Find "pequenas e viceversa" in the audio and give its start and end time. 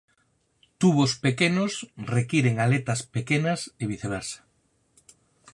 3.15-4.39